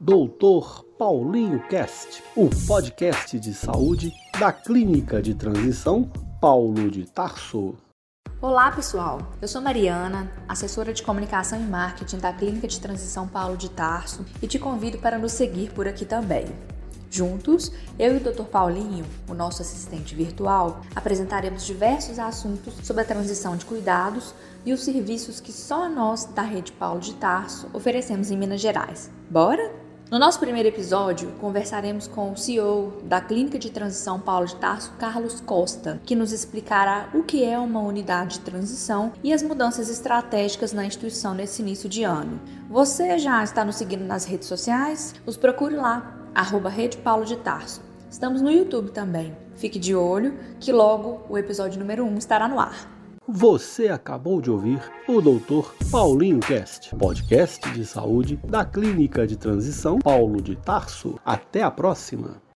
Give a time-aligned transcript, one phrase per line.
[0.00, 6.08] Doutor Paulinho Cast, o podcast de saúde da Clínica de Transição
[6.40, 7.74] Paulo de Tarso.
[8.40, 9.18] Olá, pessoal.
[9.42, 14.24] Eu sou Mariana, assessora de comunicação e marketing da Clínica de Transição Paulo de Tarso
[14.40, 16.46] e te convido para nos seguir por aqui também.
[17.10, 18.44] Juntos, eu e o Dr.
[18.44, 24.32] Paulinho, o nosso assistente virtual, apresentaremos diversos assuntos sobre a transição de cuidados
[24.64, 29.10] e os serviços que só nós da Rede Paulo de Tarso oferecemos em Minas Gerais.
[29.28, 29.77] Bora?
[30.10, 34.90] No nosso primeiro episódio, conversaremos com o CEO da Clínica de Transição Paulo de Tarso,
[34.98, 39.90] Carlos Costa, que nos explicará o que é uma unidade de transição e as mudanças
[39.90, 42.40] estratégicas na instituição nesse início de ano.
[42.70, 45.14] Você já está nos seguindo nas redes sociais?
[45.26, 47.82] Os procure lá, arroba Rede Paulo de Tarso.
[48.10, 49.36] Estamos no YouTube também.
[49.56, 52.97] Fique de olho que logo o episódio número 1 estará no ar.
[53.30, 55.68] Você acabou de ouvir o Dr.
[55.90, 61.20] Paulinho Cast, podcast de saúde da Clínica de Transição Paulo de Tarso.
[61.26, 62.40] Até a próxima!